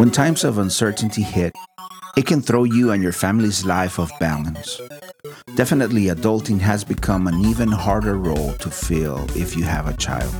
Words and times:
When 0.00 0.10
times 0.10 0.44
of 0.44 0.56
uncertainty 0.56 1.20
hit, 1.20 1.54
it 2.16 2.24
can 2.24 2.40
throw 2.40 2.64
you 2.64 2.90
and 2.90 3.02
your 3.02 3.12
family's 3.12 3.66
life 3.66 3.98
off 3.98 4.10
balance. 4.18 4.80
Definitely, 5.56 6.04
adulting 6.04 6.58
has 6.58 6.84
become 6.84 7.26
an 7.26 7.38
even 7.44 7.68
harder 7.68 8.16
role 8.16 8.54
to 8.54 8.70
fill 8.70 9.26
if 9.36 9.54
you 9.54 9.64
have 9.64 9.88
a 9.88 9.96
child. 9.98 10.34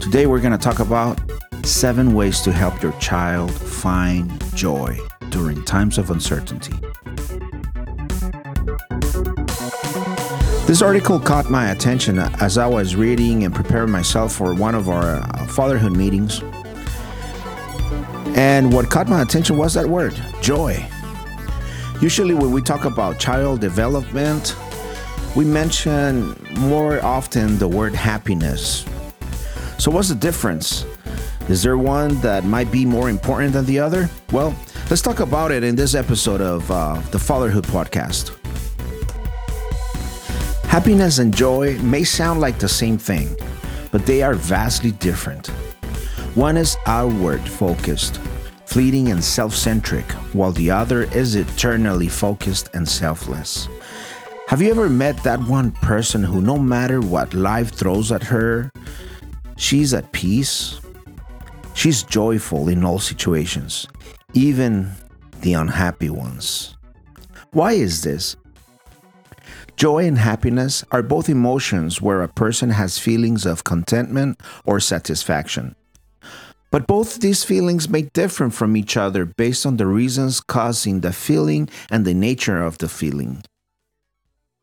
Today, 0.00 0.26
we're 0.26 0.40
going 0.40 0.50
to 0.50 0.58
talk 0.58 0.80
about 0.80 1.20
seven 1.62 2.12
ways 2.12 2.40
to 2.40 2.50
help 2.50 2.82
your 2.82 2.90
child 2.98 3.52
find 3.52 4.28
joy 4.56 4.98
during 5.28 5.64
times 5.64 5.96
of 5.96 6.10
uncertainty. 6.10 6.74
This 10.66 10.82
article 10.82 11.20
caught 11.20 11.48
my 11.48 11.70
attention 11.70 12.18
as 12.18 12.58
I 12.58 12.66
was 12.66 12.96
reading 12.96 13.44
and 13.44 13.54
preparing 13.54 13.92
myself 13.92 14.32
for 14.32 14.54
one 14.54 14.74
of 14.74 14.88
our 14.88 15.20
uh, 15.22 15.46
fatherhood 15.46 15.92
meetings. 15.92 16.42
And 18.36 18.70
what 18.70 18.90
caught 18.90 19.08
my 19.08 19.22
attention 19.22 19.56
was 19.56 19.72
that 19.74 19.88
word, 19.88 20.14
joy. 20.42 20.86
Usually, 22.02 22.34
when 22.34 22.52
we 22.52 22.60
talk 22.60 22.84
about 22.84 23.18
child 23.18 23.60
development, 23.60 24.54
we 25.34 25.46
mention 25.46 26.36
more 26.58 27.02
often 27.02 27.56
the 27.58 27.66
word 27.66 27.94
happiness. 27.94 28.84
So, 29.78 29.90
what's 29.90 30.10
the 30.10 30.14
difference? 30.14 30.84
Is 31.48 31.62
there 31.62 31.78
one 31.78 32.20
that 32.20 32.44
might 32.44 32.70
be 32.70 32.84
more 32.84 33.08
important 33.08 33.54
than 33.54 33.64
the 33.64 33.78
other? 33.78 34.10
Well, 34.32 34.54
let's 34.90 35.00
talk 35.00 35.20
about 35.20 35.50
it 35.50 35.64
in 35.64 35.74
this 35.74 35.94
episode 35.94 36.42
of 36.42 36.70
uh, 36.70 37.00
the 37.12 37.18
Fatherhood 37.18 37.64
Podcast. 37.64 38.36
Happiness 40.64 41.20
and 41.20 41.34
joy 41.34 41.78
may 41.78 42.04
sound 42.04 42.40
like 42.40 42.58
the 42.58 42.68
same 42.68 42.98
thing, 42.98 43.34
but 43.92 44.04
they 44.04 44.20
are 44.20 44.34
vastly 44.34 44.90
different. 44.90 45.46
One 46.34 46.58
is 46.58 46.76
outward 46.84 47.40
focused, 47.48 48.20
fleeting 48.66 49.10
and 49.10 49.24
self 49.24 49.54
centric, 49.54 50.04
while 50.34 50.52
the 50.52 50.70
other 50.70 51.04
is 51.04 51.34
eternally 51.34 52.08
focused 52.08 52.68
and 52.74 52.86
selfless. 52.86 53.68
Have 54.48 54.62
you 54.62 54.70
ever 54.70 54.88
met 54.88 55.22
that 55.24 55.40
one 55.40 55.72
person 55.72 56.22
who, 56.22 56.40
no 56.40 56.58
matter 56.58 57.00
what 57.00 57.34
life 57.34 57.72
throws 57.72 58.12
at 58.12 58.22
her, 58.24 58.70
she's 59.56 59.94
at 59.94 60.12
peace? 60.12 60.80
She's 61.74 62.02
joyful 62.02 62.68
in 62.68 62.84
all 62.84 62.98
situations, 62.98 63.86
even 64.34 64.92
the 65.40 65.54
unhappy 65.54 66.10
ones. 66.10 66.76
Why 67.52 67.72
is 67.72 68.02
this? 68.02 68.36
Joy 69.76 70.06
and 70.06 70.16
happiness 70.16 70.84
are 70.90 71.02
both 71.02 71.28
emotions 71.28 72.00
where 72.00 72.22
a 72.22 72.28
person 72.28 72.70
has 72.70 72.98
feelings 72.98 73.44
of 73.44 73.64
contentment 73.64 74.40
or 74.64 74.80
satisfaction. 74.80 75.76
But 76.70 76.86
both 76.86 77.20
these 77.20 77.44
feelings 77.44 77.88
may 77.88 78.02
differ 78.02 78.50
from 78.50 78.76
each 78.76 78.96
other 78.96 79.24
based 79.24 79.64
on 79.64 79.76
the 79.76 79.86
reasons 79.86 80.40
causing 80.40 81.00
the 81.00 81.12
feeling 81.12 81.68
and 81.90 82.04
the 82.04 82.14
nature 82.14 82.62
of 82.62 82.78
the 82.78 82.88
feeling. 82.88 83.42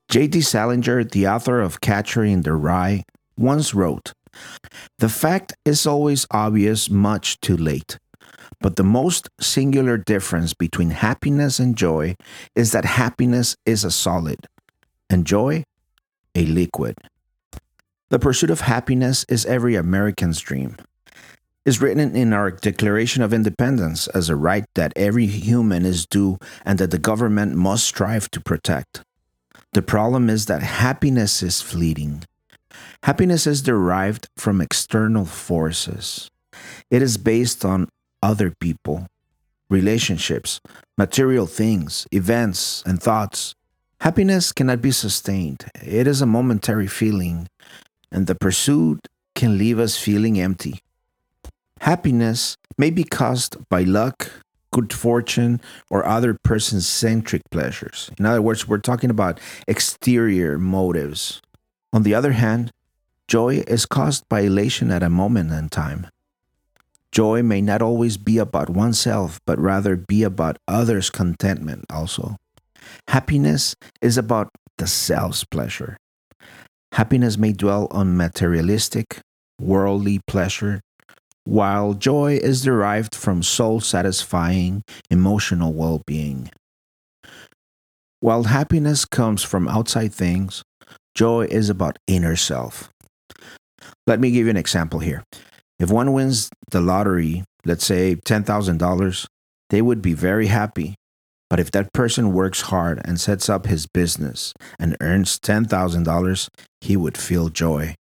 J.D. 0.10 0.42
Salinger, 0.42 1.04
the 1.04 1.28
author 1.28 1.62
of 1.62 1.82
Catcher 1.82 2.24
in 2.24 2.42
the 2.42 2.54
Rye, 2.54 3.04
once 3.38 3.74
wrote 3.74 4.14
The 5.00 5.10
fact 5.10 5.54
is 5.66 5.88
always 5.88 6.28
obvious 6.30 6.90
much 6.90 7.40
too 7.42 7.58
late. 7.58 7.98
But 8.60 8.76
the 8.76 8.84
most 8.84 9.30
singular 9.42 9.98
difference 9.98 10.54
between 10.54 10.92
happiness 10.92 11.60
and 11.60 11.76
joy 11.76 12.16
is 12.56 12.72
that 12.72 12.86
happiness 12.86 13.56
is 13.66 13.84
a 13.84 13.92
solid, 13.92 14.48
and 15.10 15.26
joy 15.26 15.64
a 16.36 16.46
liquid. 16.46 16.96
The 18.10 18.20
pursuit 18.20 18.50
of 18.50 18.62
happiness 18.62 19.26
is 19.28 19.46
every 19.46 19.76
American's 19.76 20.40
dream. 20.40 20.78
Is 21.66 21.80
written 21.80 22.14
in 22.14 22.34
our 22.34 22.52
Declaration 22.52 23.24
of 23.24 23.34
Independence 23.34 24.10
as 24.10 24.28
a 24.28 24.36
right 24.36 24.66
that 24.76 24.92
every 24.98 25.28
human 25.28 25.86
is 25.86 26.06
due 26.06 26.38
and 26.66 26.78
that 26.78 26.92
the 26.92 26.98
government 26.98 27.56
must 27.56 27.86
strive 27.86 28.30
to 28.32 28.42
protect. 28.42 29.02
The 29.72 29.82
problem 29.82 30.30
is 30.30 30.48
that 30.48 30.62
happiness 30.62 31.42
is 31.42 31.62
fleeting. 31.62 32.26
Happiness 33.04 33.48
is 33.48 33.62
derived 33.62 34.28
from 34.36 34.60
external 34.60 35.24
forces. 35.24 36.30
It 36.92 37.02
is 37.02 37.18
based 37.18 37.64
on 37.64 37.88
other 38.22 38.52
people, 38.60 39.08
relationships, 39.70 40.60
material 40.98 41.48
things, 41.48 42.06
events, 42.12 42.84
and 42.86 43.02
thoughts. 43.02 43.56
Happiness 44.02 44.52
cannot 44.52 44.82
be 44.82 44.92
sustained. 44.92 45.64
It 45.82 46.08
is 46.08 46.22
a 46.22 46.26
momentary 46.26 46.88
feeling, 46.88 47.48
and 48.12 48.28
the 48.28 48.36
pursuit 48.36 49.08
can 49.34 49.58
leave 49.58 49.80
us 49.80 49.98
feeling 49.98 50.38
empty. 50.38 50.82
Happiness 51.84 52.56
may 52.78 52.90
be 52.90 53.04
caused 53.04 53.58
by 53.68 53.84
luck, 53.84 54.32
good 54.72 54.94
fortune, 54.94 55.60
or 55.90 56.06
other 56.06 56.34
person 56.34 56.80
centric 56.80 57.42
pleasures. 57.52 58.10
In 58.18 58.26
other 58.26 58.42
words, 58.42 58.66
we're 58.66 58.78
talking 58.78 59.10
about 59.10 59.42
exterior 59.68 60.58
motives. 60.58 61.42
On 61.92 62.04
the 62.04 62.16
other 62.16 62.32
hand, 62.32 62.72
joy 63.28 63.66
is 63.68 63.86
caused 63.86 64.24
by 64.30 64.44
elation 64.48 64.92
at 64.92 65.04
a 65.04 65.10
moment 65.10 65.52
in 65.52 65.68
time. 65.68 66.08
Joy 67.12 67.44
may 67.44 67.60
not 67.60 67.82
always 67.82 68.16
be 68.16 68.38
about 68.38 68.70
oneself, 68.70 69.42
but 69.46 69.60
rather 69.60 69.98
be 69.98 70.24
about 70.24 70.60
others' 70.70 71.10
contentment 71.10 71.84
also. 71.90 72.38
Happiness 73.10 73.76
is 74.02 74.18
about 74.18 74.48
the 74.78 74.88
self's 74.88 75.44
pleasure. 75.44 75.98
Happiness 76.94 77.38
may 77.38 77.52
dwell 77.52 77.90
on 77.92 78.16
materialistic, 78.16 79.20
worldly 79.60 80.22
pleasure, 80.28 80.80
while 81.46 81.94
joy 81.94 82.40
is 82.42 82.64
derived 82.64 83.16
from 83.16 83.44
soul 83.44 83.80
satisfying, 83.80 84.84
emotional 85.10 85.74
well 85.74 86.02
being. 86.06 86.50
While 88.20 88.44
happiness 88.44 89.06
comes 89.06 89.44
from 89.44 89.68
outside 89.68 90.14
things, 90.14 90.64
joy 91.16 91.48
is 91.50 91.70
about 91.70 92.00
inner 92.08 92.36
self. 92.36 92.90
Let 94.08 94.20
me 94.20 94.32
give 94.32 94.46
you 94.46 94.52
an 94.52 94.58
example 94.58 95.00
here. 95.00 95.24
If 95.80 95.90
one 95.90 96.14
wins 96.14 96.50
the 96.72 96.80
lottery, 96.80 97.44
let's 97.66 97.86
say 97.86 98.16
$10,000, 98.16 99.26
they 99.70 99.82
would 99.82 100.02
be 100.02 100.14
very 100.14 100.48
happy 100.48 100.96
but 101.54 101.60
if 101.60 101.70
that 101.70 101.94
person 101.94 102.34
works 102.34 102.62
hard 102.62 103.00
and 103.06 103.22
sets 103.22 103.48
up 103.48 103.68
his 103.68 103.86
business 103.86 104.56
and 104.80 104.98
earns 105.02 105.38
$10,000, 105.38 106.48
he 106.82 106.98
would 106.98 107.16
feel 107.16 107.50
joy. 107.50 107.94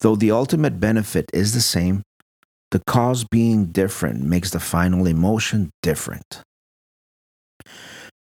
Though 0.00 0.14
the 0.14 0.30
ultimate 0.30 0.78
benefit 0.78 1.30
is 1.32 1.54
the 1.54 1.62
same, 1.62 2.02
the 2.70 2.82
cause 2.86 3.24
being 3.24 3.66
different 3.66 4.22
makes 4.22 4.50
the 4.50 4.60
final 4.60 5.06
emotion 5.06 5.70
different. 5.82 6.42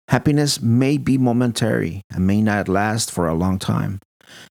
Happiness 0.10 0.62
may 0.62 0.98
be 0.98 1.18
momentary 1.18 2.02
and 2.12 2.28
may 2.28 2.42
not 2.42 2.68
last 2.68 3.10
for 3.10 3.28
a 3.28 3.34
long 3.34 3.58
time. 3.58 4.00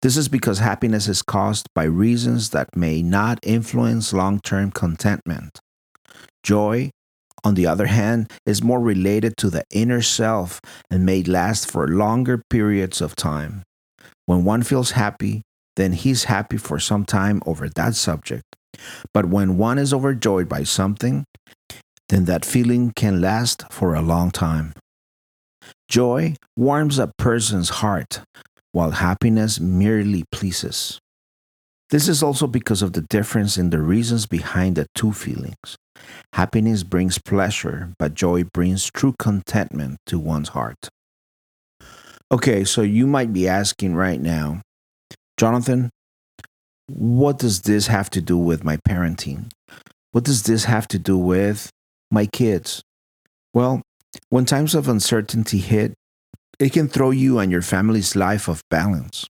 This 0.02 0.18
is 0.18 0.28
because 0.28 0.60
happiness 0.60 1.08
is 1.08 1.22
caused 1.22 1.68
by 1.74 1.84
reasons 1.84 2.52
that 2.52 2.76
may 2.76 3.02
not 3.02 3.40
influence 3.44 4.14
long 4.14 4.40
term 4.40 4.72
contentment. 4.72 5.60
Joy 6.44 6.92
on 7.44 7.56
the 7.56 7.68
other 7.68 7.88
hand, 7.88 8.32
is 8.46 8.64
more 8.64 8.80
related 8.80 9.38
to 9.38 9.50
the 9.50 9.64
inner 9.72 10.02
self 10.02 10.60
and 10.90 11.06
may 11.06 11.24
last 11.24 11.70
for 11.70 11.88
longer 11.88 12.42
periods 12.50 13.02
of 13.02 13.16
time. 13.16 13.64
When 14.26 14.44
one 14.44 14.64
feels 14.64 14.92
happy, 14.92 15.42
then 15.76 15.94
he's 15.94 16.26
happy 16.26 16.58
for 16.58 16.80
some 16.80 17.06
time 17.06 17.42
over 17.46 17.70
that 17.70 17.96
subject. 17.96 18.44
But 19.13 19.25
when 19.25 19.57
one 19.57 19.78
is 19.78 19.94
overjoyed 19.94 20.47
by 20.47 20.63
something, 20.63 21.25
then 22.09 22.25
that 22.25 22.46
feeling 22.46 22.91
can 22.96 23.22
last 23.22 23.66
for 23.72 23.94
a 23.94 24.02
long 24.02 24.31
time. 24.31 24.74
Joy 25.90 26.35
warms 26.56 27.00
a 27.00 27.12
person's 27.18 27.69
heart, 27.69 28.22
while 28.72 28.91
happiness 28.91 29.59
merely 29.59 30.24
pleases. 30.31 31.00
This 31.90 32.07
is 32.07 32.22
also 32.22 32.46
because 32.46 32.84
of 32.84 32.94
the 32.94 33.02
difference 33.02 33.57
in 33.57 33.72
the 33.72 33.81
reasons 33.81 34.28
behind 34.28 34.75
the 34.75 34.86
two 34.94 35.12
feelings. 35.12 35.75
Happiness 36.34 36.84
brings 36.84 37.18
pleasure, 37.18 37.94
but 37.98 38.13
joy 38.13 38.44
brings 38.44 38.89
true 38.92 39.15
contentment 39.18 39.98
to 40.06 40.19
one's 40.19 40.50
heart. 40.50 40.89
Okay, 42.31 42.63
so 42.63 42.83
you 42.83 43.07
might 43.07 43.33
be 43.33 43.48
asking 43.48 43.95
right 43.95 44.22
now, 44.22 44.62
Jonathan, 45.38 45.89
what 46.89 47.38
does 47.38 47.62
this 47.62 47.88
have 47.88 48.09
to 48.12 48.21
do 48.21 48.38
with 48.38 48.63
my 48.63 48.77
parenting? 48.77 49.51
What 50.12 50.24
does 50.24 50.44
this 50.44 50.65
have 50.65 50.88
to 50.89 51.00
do 51.00 51.18
with 51.18 51.69
my 52.12 52.25
kids? 52.25 52.81
Well, 53.53 53.81
when 54.30 54.45
times 54.45 54.74
of 54.74 54.88
uncertainty 54.89 55.59
hit, 55.59 55.94
it 56.59 56.74
can 56.74 56.88
throw 56.88 57.12
you 57.12 57.39
and 57.39 57.51
your 57.51 57.62
family's 57.62 58.15
life 58.15 58.50
off 58.50 58.62
balance. 58.69 59.27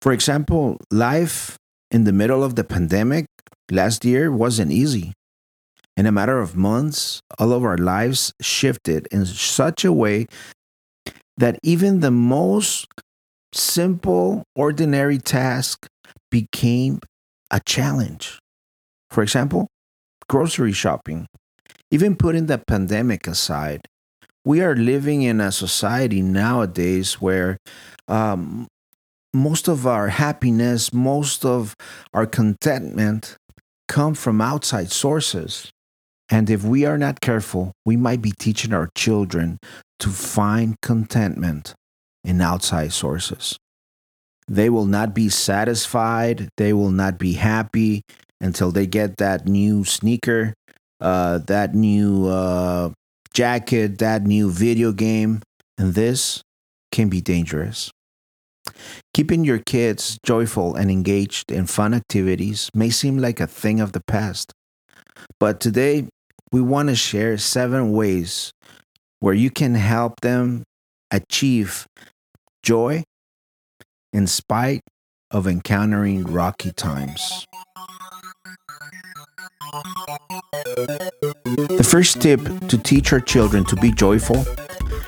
For 0.00 0.12
example, 0.12 0.78
life 0.90 1.56
in 1.90 2.04
the 2.04 2.12
middle 2.12 2.42
of 2.42 2.56
the 2.56 2.64
pandemic 2.64 3.26
last 3.70 4.04
year 4.04 4.32
wasn't 4.32 4.72
easy. 4.72 5.12
In 5.96 6.06
a 6.06 6.12
matter 6.12 6.40
of 6.40 6.56
months, 6.56 7.20
all 7.38 7.52
of 7.52 7.64
our 7.64 7.76
lives 7.76 8.32
shifted 8.40 9.08
in 9.10 9.26
such 9.26 9.84
a 9.84 9.92
way 9.92 10.26
that 11.36 11.58
even 11.62 12.00
the 12.00 12.10
most 12.10 12.86
simple, 13.52 14.44
ordinary 14.54 15.18
task 15.18 15.86
became 16.30 17.00
a 17.50 17.60
challenge. 17.60 18.38
For 19.10 19.22
example, 19.22 19.68
grocery 20.28 20.72
shopping. 20.72 21.26
Even 21.90 22.16
putting 22.16 22.46
the 22.46 22.58
pandemic 22.58 23.26
aside, 23.26 23.80
we 24.44 24.60
are 24.60 24.76
living 24.76 25.22
in 25.22 25.40
a 25.40 25.52
society 25.52 26.22
nowadays 26.22 27.14
where 27.14 27.58
um, 28.08 28.66
most 29.32 29.68
of 29.68 29.86
our 29.86 30.08
happiness, 30.08 30.92
most 30.92 31.44
of 31.44 31.74
our 32.12 32.26
contentment 32.26 33.36
come 33.88 34.14
from 34.14 34.40
outside 34.40 34.90
sources. 34.90 35.70
And 36.30 36.50
if 36.50 36.62
we 36.62 36.84
are 36.84 36.98
not 36.98 37.20
careful, 37.20 37.72
we 37.86 37.96
might 37.96 38.20
be 38.20 38.32
teaching 38.38 38.74
our 38.74 38.90
children 38.94 39.58
to 40.00 40.10
find 40.10 40.76
contentment 40.82 41.74
in 42.22 42.40
outside 42.40 42.92
sources. 42.92 43.58
They 44.48 44.70
will 44.70 44.86
not 44.86 45.14
be 45.14 45.28
satisfied, 45.28 46.48
they 46.56 46.72
will 46.72 46.90
not 46.90 47.18
be 47.18 47.34
happy 47.34 48.02
until 48.40 48.70
they 48.70 48.86
get 48.86 49.18
that 49.18 49.46
new 49.46 49.84
sneaker, 49.84 50.54
uh, 51.00 51.38
that 51.46 51.74
new 51.74 52.26
uh, 52.26 52.90
jacket, 53.34 53.98
that 53.98 54.22
new 54.22 54.50
video 54.50 54.92
game. 54.92 55.42
And 55.76 55.94
this 55.94 56.42
can 56.90 57.08
be 57.08 57.20
dangerous. 57.20 57.90
Keeping 59.14 59.44
your 59.44 59.58
kids 59.58 60.18
joyful 60.24 60.74
and 60.74 60.90
engaged 60.90 61.50
in 61.50 61.66
fun 61.66 61.94
activities 61.94 62.70
may 62.74 62.90
seem 62.90 63.18
like 63.18 63.40
a 63.40 63.46
thing 63.46 63.80
of 63.80 63.92
the 63.92 64.02
past. 64.06 64.52
But 65.40 65.60
today, 65.60 66.08
we 66.52 66.60
want 66.60 66.88
to 66.88 66.94
share 66.94 67.36
seven 67.38 67.92
ways 67.92 68.52
where 69.20 69.34
you 69.34 69.50
can 69.50 69.74
help 69.74 70.20
them 70.20 70.62
achieve 71.10 71.86
joy 72.62 73.04
in 74.12 74.26
spite 74.26 74.80
of 75.30 75.46
encountering 75.46 76.24
rocky 76.24 76.72
times. 76.72 77.46
The 81.54 81.86
first 81.88 82.20
tip 82.22 82.40
to 82.68 82.78
teach 82.78 83.12
our 83.12 83.20
children 83.20 83.64
to 83.66 83.76
be 83.76 83.90
joyful 83.90 84.44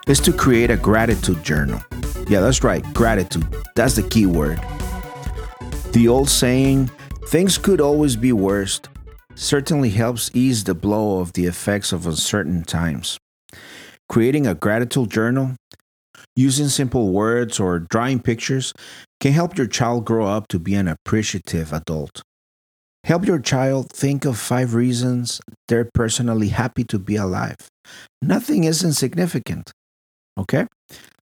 is 0.06 0.20
to 0.20 0.32
create 0.32 0.70
a 0.70 0.76
gratitude 0.76 1.43
journal. 1.43 1.81
Yeah, 2.29 2.41
that's 2.41 2.62
right, 2.62 2.85
gratitude. 2.94 3.47
That's 3.75 3.97
the 3.97 4.02
key 4.02 4.26
word. 4.26 4.61
The 5.93 6.06
old 6.08 6.29
saying, 6.29 6.91
things 7.29 7.58
could 7.58 7.81
always 7.81 8.17
be 8.17 8.32
worse, 8.32 8.81
certainly 9.35 9.91
helps 9.91 10.31
ease 10.35 10.64
the 10.64 10.75
blow 10.75 11.20
of 11.20 11.32
the 11.32 11.47
effects 11.47 11.93
of 11.93 12.06
uncertain 12.06 12.64
times. 12.64 13.19
Creating 14.08 14.47
a 14.47 14.55
gratitude 14.55 15.11
journal, 15.11 15.56
using 16.36 16.68
simple 16.68 17.12
words, 17.12 17.60
or 17.60 17.78
drawing 17.78 18.20
pictures 18.20 18.72
can 19.20 19.32
help 19.32 19.56
your 19.56 19.66
child 19.66 20.04
grow 20.04 20.26
up 20.26 20.48
to 20.48 20.58
be 20.58 20.74
an 20.74 20.88
appreciative 20.88 21.72
adult. 21.72 22.22
Help 23.04 23.24
your 23.24 23.38
child 23.38 23.90
think 23.90 24.24
of 24.24 24.38
five 24.38 24.74
reasons 24.74 25.40
they're 25.68 25.88
personally 25.94 26.48
happy 26.48 26.84
to 26.84 26.98
be 26.98 27.16
alive. 27.16 27.56
Nothing 28.20 28.64
is 28.64 28.84
insignificant. 28.84 29.72
Okay? 30.38 30.66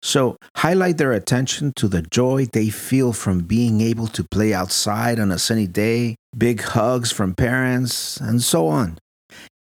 So, 0.03 0.37
highlight 0.59 0.99
their 0.99 1.13
attention 1.13 1.73
to 1.77 1.89
the 1.89 2.03
joy 2.03 2.47
they 2.53 2.69
feel 2.69 3.13
from 3.13 3.41
being 3.41 3.81
able 3.81 4.07
to 4.09 4.23
play 4.31 4.53
outside 4.53 5.19
on 5.19 5.33
a 5.33 5.39
sunny 5.39 5.67
day, 5.67 6.17
big 6.37 6.61
hugs 6.61 7.11
from 7.11 7.35
parents, 7.35 8.19
and 8.19 8.43
so 8.43 8.69
on. 8.69 8.99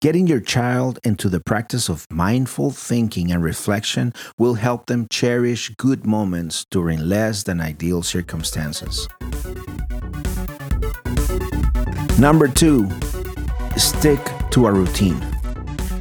Getting 0.00 0.26
your 0.26 0.40
child 0.40 0.98
into 1.04 1.28
the 1.28 1.40
practice 1.40 1.88
of 1.88 2.06
mindful 2.10 2.70
thinking 2.70 3.32
and 3.32 3.42
reflection 3.42 4.12
will 4.38 4.54
help 4.54 4.86
them 4.86 5.06
cherish 5.10 5.70
good 5.76 6.06
moments 6.06 6.66
during 6.70 6.98
less 7.00 7.42
than 7.42 7.60
ideal 7.60 8.02
circumstances. 8.02 9.08
Number 12.18 12.48
two, 12.48 12.88
stick 13.76 14.20
to 14.50 14.66
a 14.66 14.72
routine. 14.72 15.20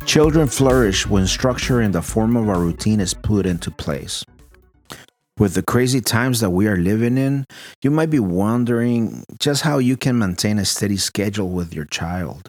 Children 0.05 0.47
flourish 0.47 1.07
when 1.07 1.25
structure 1.25 1.81
in 1.81 1.91
the 1.91 2.01
form 2.01 2.35
of 2.35 2.47
a 2.47 2.59
routine 2.59 2.99
is 2.99 3.13
put 3.13 3.45
into 3.45 3.71
place. 3.71 4.23
With 5.39 5.55
the 5.55 5.63
crazy 5.63 5.99
times 5.99 6.41
that 6.41 6.51
we 6.51 6.67
are 6.67 6.77
living 6.77 7.17
in, 7.17 7.45
you 7.81 7.89
might 7.89 8.11
be 8.11 8.19
wondering 8.19 9.23
just 9.39 9.63
how 9.63 9.79
you 9.79 9.97
can 9.97 10.19
maintain 10.19 10.59
a 10.59 10.65
steady 10.65 10.97
schedule 10.97 11.49
with 11.49 11.73
your 11.73 11.85
child. 11.85 12.47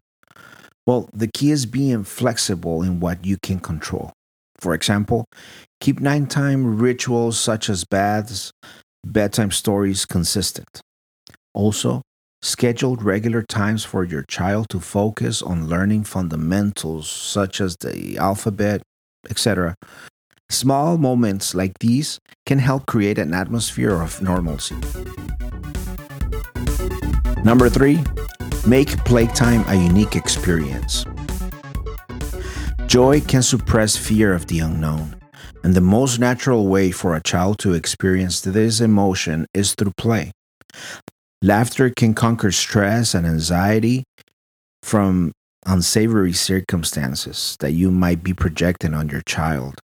Well, 0.87 1.09
the 1.13 1.29
key 1.29 1.51
is 1.51 1.67
being 1.67 2.05
flexible 2.05 2.83
in 2.83 3.01
what 3.01 3.25
you 3.25 3.37
can 3.43 3.59
control. 3.61 4.13
For 4.59 4.75
example, 4.75 5.25
keep 5.81 6.01
nighttime 6.01 6.79
rituals 6.79 7.39
such 7.39 7.69
as 7.69 7.85
baths, 7.85 8.53
bedtime 9.05 9.51
stories 9.51 10.05
consistent. 10.05 10.81
Also, 11.55 12.03
Schedule 12.45 12.97
regular 12.97 13.43
times 13.43 13.85
for 13.85 14.05
your 14.05 14.23
child 14.29 14.69
to 14.69 14.79
focus 14.79 15.41
on 15.41 15.67
learning 15.67 16.05
fundamentals 16.05 17.09
such 17.09 17.59
as 17.59 17.75
the 17.81 18.19
alphabet, 18.19 18.83
etc. 19.31 19.75
Small 20.51 20.99
moments 20.99 21.55
like 21.55 21.79
these 21.81 22.19
can 22.45 22.59
help 22.59 22.85
create 22.85 23.19
an 23.19 23.33
atmosphere 23.33 23.99
of 24.03 24.21
normalcy. 24.21 24.77
Number 27.43 27.71
three, 27.71 28.05
make 28.67 28.97
playtime 29.05 29.65
a 29.69 29.75
unique 29.75 30.17
experience. 30.17 31.05
Joy 32.87 33.21
can 33.21 33.43
suppress 33.43 33.97
fear 33.97 34.33
of 34.33 34.47
the 34.47 34.61
unknown, 34.61 35.17
and 35.63 35.75
the 35.75 35.81
most 35.81 36.19
natural 36.19 36.67
way 36.67 36.91
for 36.91 37.15
a 37.15 37.23
child 37.23 37.59
to 37.61 37.75
experience 37.75 38.41
this 38.41 38.81
emotion 38.81 39.47
is 39.53 39.75
through 39.75 39.93
play. 39.97 40.33
Laughter 41.43 41.91
can 41.91 42.15
conquer 42.15 42.51
stress 42.51 43.15
and 43.15 43.27
anxiety 43.27 44.05
from 44.83 45.33
unsavory 45.67 46.33
circumstances 46.33 47.57
that 47.61 47.73
you 47.73 47.91
might 47.91 48.23
be 48.23 48.33
projecting 48.33 48.95
on 48.95 49.09
your 49.09 49.23
child. 49.23 49.81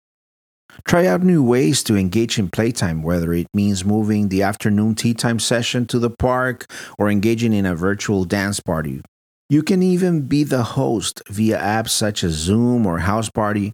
Try 0.84 1.06
out 1.06 1.22
new 1.22 1.42
ways 1.42 1.82
to 1.84 1.96
engage 1.96 2.38
in 2.38 2.48
playtime, 2.48 3.02
whether 3.02 3.32
it 3.32 3.46
means 3.54 3.84
moving 3.84 4.28
the 4.28 4.42
afternoon 4.42 4.94
tea 4.94 5.14
time 5.14 5.38
session 5.38 5.86
to 5.86 5.98
the 5.98 6.10
park 6.10 6.66
or 6.98 7.10
engaging 7.10 7.52
in 7.52 7.66
a 7.66 7.74
virtual 7.74 8.24
dance 8.24 8.60
party. 8.60 9.02
You 9.48 9.62
can 9.62 9.82
even 9.82 10.22
be 10.22 10.44
the 10.44 10.62
host 10.62 11.22
via 11.28 11.58
apps 11.58 11.90
such 11.90 12.22
as 12.22 12.32
Zoom 12.32 12.86
or 12.86 13.00
House 13.00 13.28
Party. 13.28 13.72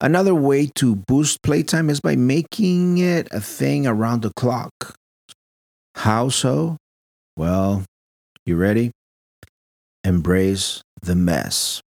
Another 0.00 0.34
way 0.34 0.66
to 0.76 0.96
boost 0.96 1.42
playtime 1.42 1.90
is 1.90 2.00
by 2.00 2.14
making 2.14 2.98
it 2.98 3.26
a 3.32 3.40
thing 3.40 3.86
around 3.86 4.22
the 4.22 4.32
clock. 4.36 4.72
How 5.94 6.28
so? 6.28 6.76
Well, 7.36 7.84
you 8.44 8.56
ready? 8.56 8.92
Embrace 10.04 10.82
the 11.02 11.16
mess. 11.16 11.80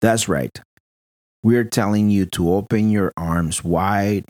That's 0.00 0.28
right. 0.28 0.60
We're 1.44 1.64
telling 1.64 2.08
you 2.08 2.26
to 2.26 2.52
open 2.52 2.90
your 2.90 3.12
arms 3.16 3.64
wide 3.64 4.26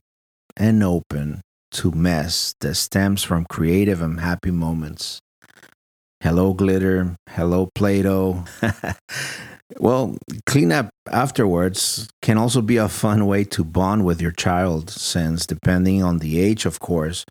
and 0.56 0.82
open 0.82 1.42
to 1.72 1.90
mess 1.90 2.54
that 2.60 2.74
stems 2.76 3.22
from 3.22 3.44
creative 3.44 4.00
and 4.00 4.20
happy 4.20 4.50
moments. 4.50 5.20
Hello, 6.22 6.54
glitter. 6.54 7.16
Hello, 7.28 7.68
Play 7.74 8.00
Doh. 8.00 8.44
well, 9.78 10.16
cleanup 10.46 10.88
afterwards 11.10 12.08
can 12.22 12.38
also 12.38 12.62
be 12.62 12.78
a 12.78 12.88
fun 12.88 13.26
way 13.26 13.44
to 13.44 13.62
bond 13.62 14.06
with 14.06 14.22
your 14.22 14.32
child, 14.32 14.88
since 14.88 15.44
depending 15.44 16.02
on 16.02 16.18
the 16.18 16.40
age, 16.40 16.64
of 16.64 16.80
course, 16.80 17.26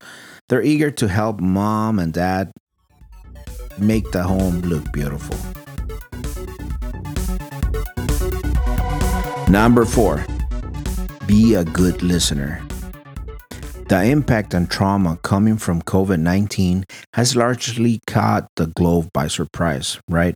they're 0.48 0.62
eager 0.62 0.92
to 0.92 1.08
help 1.08 1.40
mom 1.40 1.98
and 1.98 2.14
dad 2.14 2.52
make 3.80 4.12
the 4.12 4.24
home 4.24 4.62
look 4.62 4.92
beautiful. 4.92 5.61
Number 9.52 9.84
four, 9.84 10.26
be 11.28 11.56
a 11.56 11.66
good 11.66 12.02
listener. 12.02 12.66
The 13.90 14.02
impact 14.02 14.54
and 14.54 14.72
trauma 14.72 15.20
coming 15.24 15.58
from 15.58 15.82
COVID 15.82 16.22
19 16.22 16.86
has 17.16 17.36
largely 17.36 18.00
caught 18.08 18.48
the 18.56 18.68
globe 18.68 19.10
by 19.14 19.28
surprise, 19.28 20.00
right? 20.08 20.36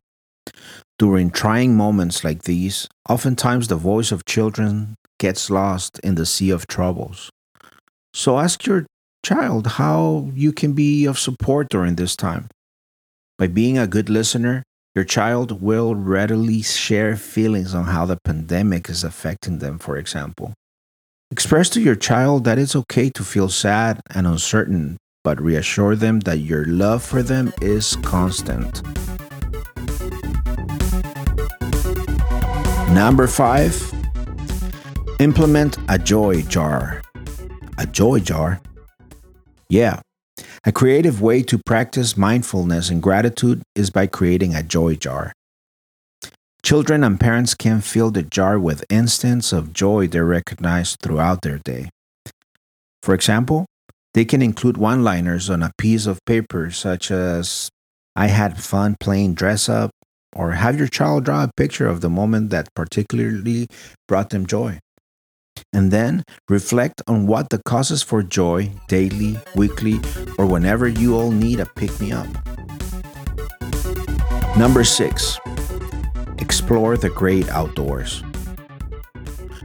During 1.00 1.32
trying 1.32 1.78
moments 1.78 2.26
like 2.26 2.44
these, 2.44 2.90
oftentimes 3.08 3.70
the 3.70 3.78
voice 3.78 4.12
of 4.12 4.26
children 4.26 4.96
gets 5.18 5.50
lost 5.50 5.98
in 6.00 6.16
the 6.16 6.26
sea 6.26 6.50
of 6.50 6.68
troubles. 6.68 7.30
So 8.14 8.38
ask 8.38 8.66
your 8.66 8.86
child 9.26 9.80
how 9.80 10.30
you 10.34 10.52
can 10.52 10.74
be 10.74 11.06
of 11.06 11.18
support 11.18 11.70
during 11.70 11.96
this 11.96 12.18
time. 12.18 12.50
By 13.38 13.48
being 13.48 13.78
a 13.78 13.88
good 13.88 14.10
listener, 14.10 14.64
your 14.96 15.04
child 15.04 15.62
will 15.62 15.94
readily 15.94 16.62
share 16.62 17.18
feelings 17.18 17.76
on 17.76 17.84
how 17.84 18.06
the 18.06 18.18
pandemic 18.24 18.90
is 18.90 19.04
affecting 19.04 19.60
them, 19.60 19.78
for 19.78 19.98
example. 19.98 20.54
Express 21.32 21.70
to 21.70 21.82
your 21.82 21.96
child 21.96 22.46
that 22.46 22.58
it's 22.58 22.78
okay 22.78 23.10
to 23.10 23.24
feel 23.24 23.50
sad 23.50 24.00
and 24.14 24.26
uncertain, 24.26 24.96
but 25.22 25.42
reassure 25.42 25.98
them 25.98 26.22
that 26.22 26.38
your 26.38 26.64
love 26.66 27.04
for 27.04 27.22
them 27.22 27.52
is 27.62 27.98
constant. 27.98 28.82
Number 32.94 33.28
five, 33.28 33.76
implement 35.20 35.78
a 35.90 36.00
joy 36.00 36.42
jar. 36.44 37.02
A 37.78 37.86
joy 37.86 38.22
jar? 38.22 38.62
Yeah, 39.68 40.00
a 40.68 40.72
creative 40.72 41.22
way 41.22 41.44
to 41.44 41.60
practice 41.64 42.18
mindfulness 42.18 42.90
and 42.90 43.02
gratitude 43.02 43.62
is 43.76 43.92
by 43.92 44.08
creating 44.08 44.56
a 44.56 44.64
joy 44.64 44.96
jar. 44.96 45.32
Children 46.64 47.04
and 47.04 47.20
parents 47.20 47.54
can 47.54 47.82
fill 47.82 48.10
the 48.10 48.24
jar 48.24 48.58
with 48.58 48.84
instances 48.90 49.54
of 49.54 49.74
joy 49.74 50.08
they 50.08 50.22
recognize 50.22 50.98
throughout 51.04 51.44
their 51.44 51.60
day. 51.60 51.90
For 53.04 53.14
example, 53.14 53.68
they 54.16 54.26
can 54.26 54.42
include 54.42 54.78
one 54.78 55.04
liners 55.04 55.52
on 55.52 55.62
a 55.62 55.72
piece 55.78 56.08
of 56.08 56.18
paper, 56.26 56.72
such 56.72 57.12
as, 57.12 57.70
I 58.16 58.28
had 58.28 58.60
fun 58.60 58.96
playing 59.00 59.36
dress 59.36 59.70
up, 59.70 59.92
or 60.34 60.54
have 60.54 60.80
your 60.80 60.88
child 60.88 61.26
draw 61.26 61.44
a 61.44 61.52
picture 61.56 61.86
of 61.86 62.02
the 62.02 62.10
moment 62.10 62.50
that 62.50 62.70
particularly 62.74 63.68
brought 64.08 64.32
them 64.32 64.48
joy. 64.48 64.80
And 65.74 65.92
then 65.92 66.24
reflect 66.50 67.02
on 67.08 67.28
what 67.28 67.50
the 67.50 67.62
causes 67.66 68.02
for 68.02 68.24
joy 68.24 68.72
daily, 68.88 69.38
weekly, 69.56 70.00
or 70.38 70.46
whenever 70.46 70.88
you 70.88 71.16
all 71.16 71.32
need 71.32 71.60
a 71.60 71.66
pick 71.66 72.00
me 72.00 72.12
up. 72.12 72.28
Number 74.58 74.84
six, 74.84 75.38
explore 76.38 76.96
the 76.98 77.10
great 77.10 77.50
outdoors. 77.50 78.24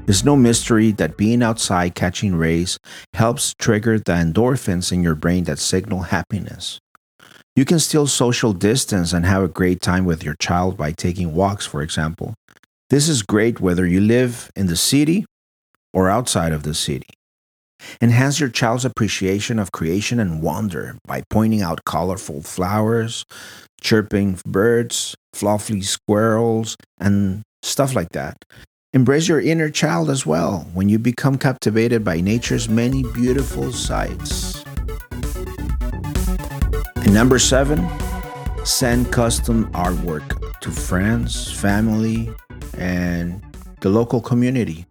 It's 0.08 0.24
no 0.24 0.34
mystery 0.34 0.90
that 0.92 1.16
being 1.16 1.40
outside 1.40 1.94
catching 1.94 2.34
rays 2.34 2.76
helps 3.14 3.54
trigger 3.60 3.98
the 3.98 4.12
endorphins 4.12 4.90
in 4.90 5.04
your 5.04 5.14
brain 5.14 5.44
that 5.44 5.60
signal 5.60 6.00
happiness. 6.00 6.80
You 7.54 7.64
can 7.64 7.78
still 7.78 8.08
social 8.08 8.52
distance 8.52 9.12
and 9.12 9.24
have 9.24 9.44
a 9.44 9.48
great 9.48 9.80
time 9.80 10.04
with 10.04 10.24
your 10.24 10.34
child 10.40 10.76
by 10.76 10.90
taking 10.90 11.34
walks, 11.34 11.66
for 11.66 11.82
example. 11.82 12.34
This 12.88 13.08
is 13.08 13.22
great 13.22 13.60
whether 13.60 13.86
you 13.86 14.00
live 14.00 14.50
in 14.56 14.66
the 14.66 14.76
city 14.76 15.26
or 15.92 16.08
outside 16.08 16.52
of 16.52 16.62
the 16.62 16.74
city. 16.74 17.08
Enhance 18.00 18.40
your 18.40 18.48
child's 18.48 18.84
appreciation 18.84 19.58
of 19.58 19.72
creation 19.72 20.20
and 20.20 20.42
wonder 20.42 20.98
by 21.06 21.22
pointing 21.30 21.62
out 21.62 21.84
colorful 21.84 22.42
flowers, 22.42 23.24
chirping 23.80 24.38
birds, 24.46 25.14
fluffy 25.32 25.82
squirrels, 25.82 26.76
and 26.98 27.42
stuff 27.62 27.94
like 27.94 28.10
that. 28.10 28.36
Embrace 28.92 29.28
your 29.28 29.40
inner 29.40 29.70
child 29.70 30.10
as 30.10 30.26
well 30.26 30.66
when 30.74 30.88
you 30.88 30.98
become 30.98 31.38
captivated 31.38 32.04
by 32.04 32.20
nature's 32.20 32.68
many 32.68 33.02
beautiful 33.14 33.72
sights. 33.72 34.64
And 36.96 37.14
number 37.14 37.38
seven, 37.38 37.88
send 38.64 39.12
custom 39.12 39.70
artwork 39.72 40.58
to 40.60 40.70
friends, 40.70 41.50
family, 41.52 42.30
and 42.76 43.40
the 43.80 43.88
local 43.88 44.20
community. 44.20 44.86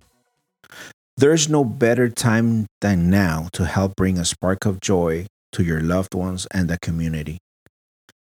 There's 1.19 1.49
no 1.49 1.65
better 1.65 2.07
time 2.07 2.65
than 2.79 3.09
now 3.09 3.49
to 3.51 3.65
help 3.65 3.97
bring 3.97 4.17
a 4.17 4.23
spark 4.23 4.65
of 4.65 4.79
joy 4.79 5.27
to 5.51 5.65
your 5.65 5.81
loved 5.81 6.13
ones 6.13 6.47
and 6.49 6.69
the 6.69 6.79
community. 6.79 7.39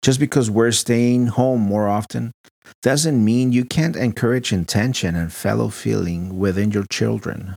Just 0.00 0.20
because 0.20 0.48
we're 0.48 0.70
staying 0.70 1.26
home 1.26 1.60
more 1.60 1.88
often 1.88 2.30
doesn't 2.84 3.24
mean 3.24 3.50
you 3.50 3.64
can't 3.64 3.96
encourage 3.96 4.52
intention 4.52 5.16
and 5.16 5.32
fellow 5.32 5.70
feeling 5.70 6.38
within 6.38 6.70
your 6.70 6.86
children. 6.88 7.56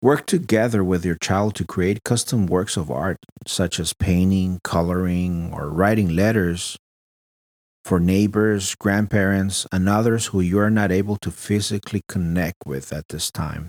Work 0.00 0.24
together 0.24 0.82
with 0.82 1.04
your 1.04 1.18
child 1.20 1.56
to 1.56 1.66
create 1.66 2.02
custom 2.02 2.46
works 2.46 2.78
of 2.78 2.90
art, 2.90 3.18
such 3.46 3.78
as 3.78 3.92
painting, 3.92 4.60
coloring, 4.64 5.52
or 5.52 5.68
writing 5.68 6.16
letters 6.16 6.78
for 7.84 8.00
neighbors, 8.00 8.74
grandparents, 8.76 9.66
and 9.70 9.90
others 9.90 10.28
who 10.28 10.40
you 10.40 10.58
are 10.58 10.70
not 10.70 10.90
able 10.90 11.18
to 11.18 11.30
physically 11.30 12.00
connect 12.08 12.56
with 12.64 12.94
at 12.94 13.08
this 13.10 13.30
time. 13.30 13.68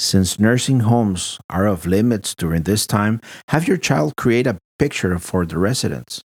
Since 0.00 0.40
nursing 0.40 0.80
homes 0.80 1.38
are 1.50 1.66
of 1.66 1.84
limits 1.84 2.34
during 2.34 2.62
this 2.62 2.86
time, 2.86 3.20
have 3.48 3.68
your 3.68 3.76
child 3.76 4.16
create 4.16 4.46
a 4.46 4.56
picture 4.78 5.18
for 5.18 5.44
the 5.44 5.58
residents. 5.58 6.22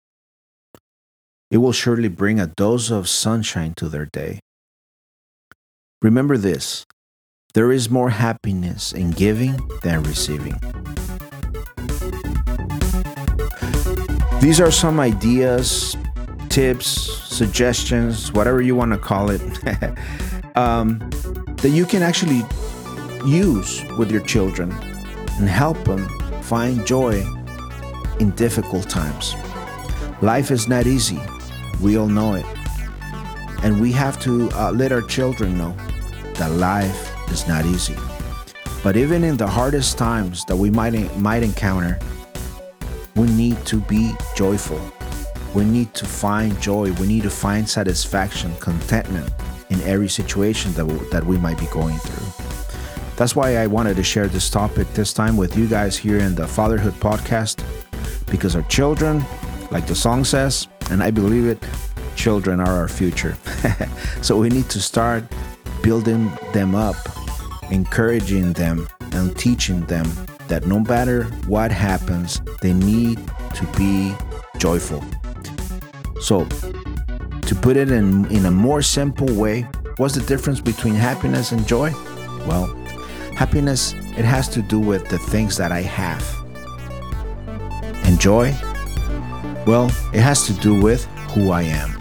It 1.50 1.58
will 1.58 1.72
surely 1.72 2.08
bring 2.08 2.40
a 2.40 2.46
dose 2.46 2.90
of 2.90 3.06
sunshine 3.06 3.74
to 3.76 3.90
their 3.90 4.06
day. 4.06 4.40
Remember 6.00 6.38
this 6.38 6.86
there 7.52 7.70
is 7.70 7.90
more 7.90 8.08
happiness 8.08 8.92
in 8.92 9.10
giving 9.10 9.60
than 9.82 10.02
receiving. 10.04 10.58
These 14.40 14.58
are 14.58 14.70
some 14.70 14.98
ideas, 14.98 15.98
tips, 16.48 16.88
suggestions, 17.28 18.32
whatever 18.32 18.62
you 18.62 18.74
want 18.74 18.92
to 18.92 18.98
call 18.98 19.28
it, 19.28 19.42
um, 20.56 20.98
that 21.60 21.72
you 21.74 21.84
can 21.84 22.00
actually 22.00 22.42
use 23.26 23.84
with 23.98 24.10
your 24.10 24.22
children 24.22 24.70
and 25.38 25.48
help 25.48 25.82
them 25.84 26.08
find 26.42 26.86
joy 26.86 27.24
in 28.20 28.30
difficult 28.30 28.88
times. 28.88 29.34
Life 30.22 30.50
is 30.50 30.68
not 30.68 30.86
easy. 30.86 31.20
We 31.80 31.98
all 31.98 32.08
know 32.08 32.34
it. 32.34 32.46
And 33.62 33.80
we 33.80 33.92
have 33.92 34.20
to 34.20 34.48
uh, 34.52 34.70
let 34.70 34.92
our 34.92 35.02
children 35.02 35.58
know 35.58 35.76
that 36.34 36.52
life 36.52 37.12
is 37.30 37.48
not 37.48 37.66
easy. 37.66 37.96
But 38.82 38.96
even 38.96 39.24
in 39.24 39.36
the 39.36 39.46
hardest 39.46 39.98
times 39.98 40.44
that 40.44 40.56
we 40.56 40.70
might, 40.70 41.16
might 41.18 41.42
encounter, 41.42 41.98
we 43.16 43.26
need 43.28 43.64
to 43.66 43.80
be 43.80 44.12
joyful. 44.36 44.80
We 45.54 45.64
need 45.64 45.92
to 45.94 46.04
find 46.04 46.58
joy. 46.60 46.92
We 46.92 47.06
need 47.06 47.22
to 47.22 47.30
find 47.30 47.68
satisfaction, 47.68 48.54
contentment 48.60 49.32
in 49.70 49.80
every 49.82 50.08
situation 50.08 50.72
that, 50.74 50.84
we, 50.86 50.94
that 51.10 51.24
we 51.24 51.38
might 51.38 51.58
be 51.58 51.66
going 51.66 51.98
through. 51.98 52.45
That's 53.16 53.34
why 53.34 53.56
I 53.56 53.66
wanted 53.66 53.96
to 53.96 54.02
share 54.02 54.28
this 54.28 54.50
topic 54.50 54.86
this 54.92 55.14
time 55.14 55.38
with 55.38 55.56
you 55.56 55.66
guys 55.66 55.96
here 55.96 56.18
in 56.18 56.34
the 56.34 56.46
Fatherhood 56.46 56.92
Podcast 56.94 57.64
because 58.30 58.54
our 58.54 58.62
children, 58.64 59.24
like 59.70 59.86
the 59.86 59.94
song 59.94 60.22
says, 60.22 60.68
and 60.90 61.02
I 61.02 61.10
believe 61.10 61.46
it, 61.46 61.64
children 62.14 62.60
are 62.60 62.76
our 62.76 62.88
future. 62.88 63.36
so 64.22 64.36
we 64.36 64.50
need 64.50 64.68
to 64.68 64.80
start 64.80 65.24
building 65.82 66.30
them 66.52 66.74
up, 66.74 66.96
encouraging 67.70 68.52
them, 68.52 68.86
and 69.12 69.34
teaching 69.38 69.80
them 69.86 70.06
that 70.48 70.66
no 70.66 70.80
matter 70.80 71.24
what 71.46 71.72
happens, 71.72 72.42
they 72.60 72.74
need 72.74 73.18
to 73.54 73.66
be 73.78 74.14
joyful. 74.58 75.02
So, 76.20 76.44
to 76.44 77.54
put 77.54 77.78
it 77.78 77.90
in, 77.90 78.26
in 78.30 78.44
a 78.44 78.50
more 78.50 78.82
simple 78.82 79.32
way, 79.34 79.62
what's 79.96 80.14
the 80.14 80.26
difference 80.26 80.60
between 80.60 80.94
happiness 80.94 81.52
and 81.52 81.66
joy? 81.66 81.92
Well, 82.46 82.66
Happiness, 83.36 83.92
it 84.16 84.24
has 84.24 84.48
to 84.48 84.62
do 84.62 84.80
with 84.80 85.08
the 85.10 85.18
things 85.18 85.58
that 85.58 85.70
I 85.70 85.82
have. 85.82 86.24
And 88.06 88.18
joy, 88.18 88.54
well, 89.66 89.88
it 90.14 90.20
has 90.20 90.46
to 90.46 90.54
do 90.54 90.80
with 90.80 91.04
who 91.34 91.50
I 91.50 91.62
am. 91.62 91.92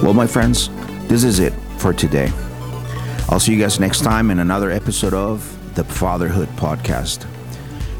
Well, 0.00 0.14
my 0.14 0.28
friends, 0.28 0.70
this 1.08 1.24
is 1.24 1.40
it 1.40 1.52
for 1.78 1.92
today. 1.92 2.30
I'll 3.28 3.40
see 3.40 3.52
you 3.52 3.60
guys 3.60 3.80
next 3.80 4.04
time 4.04 4.30
in 4.30 4.38
another 4.38 4.70
episode 4.70 5.12
of 5.12 5.74
the 5.74 5.82
Fatherhood 5.82 6.48
Podcast. 6.50 7.26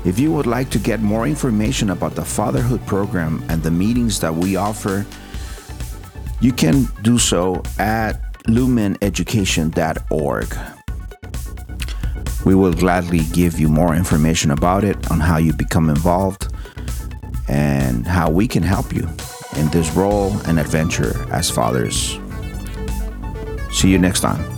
If 0.06 0.20
you 0.20 0.30
would 0.30 0.46
like 0.46 0.70
to 0.70 0.78
get 0.78 1.00
more 1.00 1.26
information 1.26 1.90
about 1.90 2.14
the 2.14 2.24
Fatherhood 2.24 2.86
program 2.86 3.44
and 3.48 3.64
the 3.64 3.72
meetings 3.72 4.20
that 4.20 4.32
we 4.32 4.54
offer, 4.54 5.04
you 6.40 6.52
can 6.52 6.88
do 7.02 7.18
so 7.18 7.62
at 7.78 8.34
lumeneducation.org. 8.44 10.56
We 12.44 12.54
will 12.54 12.72
gladly 12.72 13.20
give 13.32 13.58
you 13.58 13.68
more 13.68 13.94
information 13.94 14.50
about 14.50 14.84
it 14.84 15.10
on 15.10 15.20
how 15.20 15.38
you 15.38 15.52
become 15.52 15.90
involved 15.90 16.52
and 17.48 18.06
how 18.06 18.30
we 18.30 18.46
can 18.46 18.62
help 18.62 18.92
you 18.92 19.08
in 19.56 19.68
this 19.68 19.90
role 19.92 20.32
and 20.46 20.58
adventure 20.58 21.26
as 21.32 21.50
fathers. 21.50 22.18
See 23.70 23.90
you 23.90 23.98
next 23.98 24.20
time. 24.20 24.57